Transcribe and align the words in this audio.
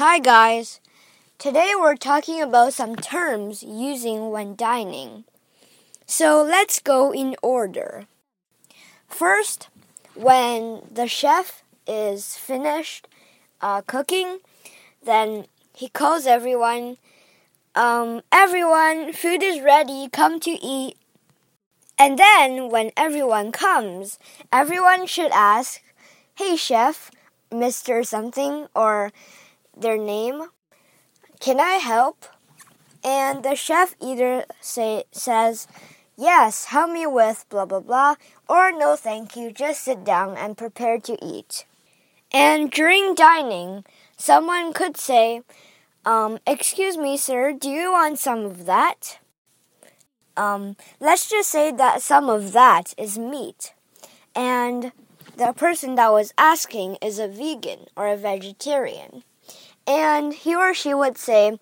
Hi, 0.00 0.18
guys. 0.18 0.80
Today 1.36 1.72
we're 1.78 1.94
talking 1.94 2.40
about 2.40 2.72
some 2.72 2.96
terms 2.96 3.62
using 3.62 4.30
when 4.30 4.56
dining. 4.56 5.24
So 6.06 6.42
let's 6.42 6.80
go 6.80 7.12
in 7.12 7.36
order. 7.42 8.06
First, 9.06 9.68
when 10.14 10.80
the 10.90 11.06
chef 11.06 11.62
is 11.86 12.34
finished 12.34 13.08
uh, 13.60 13.82
cooking, 13.82 14.38
then 15.04 15.44
he 15.74 15.90
calls 15.90 16.24
everyone. 16.24 16.96
Um, 17.74 18.22
everyone, 18.32 19.12
food 19.12 19.42
is 19.42 19.60
ready. 19.60 20.08
Come 20.10 20.40
to 20.40 20.52
eat. 20.52 20.96
And 21.98 22.18
then, 22.18 22.70
when 22.70 22.90
everyone 22.96 23.52
comes, 23.52 24.18
everyone 24.50 25.06
should 25.06 25.30
ask, 25.32 25.82
Hey, 26.36 26.56
chef, 26.56 27.10
Mr. 27.52 28.02
Something, 28.06 28.66
or 28.74 29.12
their 29.80 29.98
name. 29.98 30.42
Can 31.40 31.58
I 31.60 31.74
help? 31.74 32.26
And 33.02 33.42
the 33.42 33.54
chef 33.56 33.94
either 34.00 34.44
say, 34.60 35.04
says, 35.10 35.66
Yes, 36.16 36.66
help 36.66 36.90
me 36.90 37.06
with 37.06 37.46
blah 37.48 37.64
blah 37.64 37.80
blah, 37.80 38.16
or 38.48 38.70
no 38.72 38.94
thank 38.94 39.36
you, 39.36 39.50
just 39.50 39.82
sit 39.82 40.04
down 40.04 40.36
and 40.36 40.58
prepare 40.58 40.98
to 40.98 41.16
eat. 41.24 41.64
And 42.32 42.70
during 42.70 43.14
dining, 43.14 43.84
someone 44.16 44.72
could 44.72 44.96
say, 44.96 45.42
um, 46.04 46.38
Excuse 46.46 46.96
me, 46.96 47.16
sir, 47.16 47.52
do 47.52 47.70
you 47.70 47.92
want 47.92 48.18
some 48.18 48.44
of 48.44 48.66
that? 48.66 49.18
Um, 50.36 50.76
let's 51.00 51.28
just 51.28 51.50
say 51.50 51.72
that 51.72 52.02
some 52.02 52.28
of 52.28 52.52
that 52.52 52.94
is 52.96 53.18
meat. 53.18 53.74
And 54.34 54.92
the 55.36 55.52
person 55.52 55.96
that 55.96 56.12
was 56.12 56.32
asking 56.38 56.98
is 57.02 57.18
a 57.18 57.28
vegan 57.28 57.86
or 57.96 58.08
a 58.08 58.16
vegetarian. 58.16 59.24
And 59.86 60.32
he 60.32 60.54
or 60.54 60.74
she 60.74 60.94
would 60.94 61.18
say, 61.18 61.58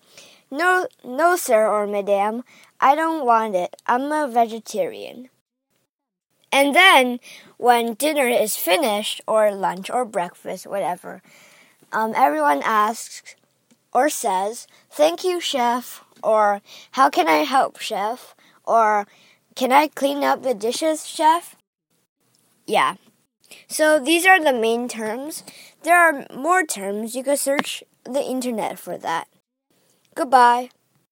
No, 0.51 0.87
no, 1.03 1.35
sir 1.35 1.67
or 1.67 1.87
madam, 1.87 2.43
I 2.79 2.95
don't 2.95 3.25
want 3.25 3.55
it. 3.55 3.75
I'm 3.87 4.11
a 4.11 4.27
vegetarian. 4.27 5.29
And 6.51 6.75
then, 6.75 7.19
when 7.57 7.93
dinner 7.93 8.27
is 8.27 8.55
finished, 8.55 9.21
or 9.27 9.51
lunch 9.53 9.89
or 9.89 10.05
breakfast, 10.05 10.65
whatever, 10.65 11.21
um, 11.91 12.13
everyone 12.15 12.61
asks 12.63 13.35
or 13.93 14.09
says, 14.09 14.67
Thank 14.91 15.23
you, 15.23 15.39
chef, 15.39 16.03
or 16.23 16.61
How 16.91 17.09
can 17.09 17.27
I 17.27 17.43
help, 17.43 17.79
chef, 17.79 18.35
or 18.65 19.07
Can 19.55 19.71
I 19.71 19.87
clean 19.87 20.23
up 20.23 20.43
the 20.43 20.53
dishes, 20.53 21.05
chef? 21.05 21.55
Yeah. 22.65 22.95
So 23.67 23.99
these 23.99 24.25
are 24.25 24.43
the 24.43 24.53
main 24.53 24.87
terms. 24.87 25.43
There 25.83 25.97
are 25.97 26.25
more 26.35 26.63
terms. 26.65 27.15
You 27.15 27.23
can 27.23 27.37
search 27.37 27.83
the 28.03 28.23
internet 28.23 28.79
for 28.79 28.97
that. 28.97 29.27
Goodbye. 30.15 30.69